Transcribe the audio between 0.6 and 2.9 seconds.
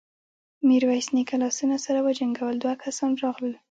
ميرويس نيکه لاسونه سره وجنګول، دوه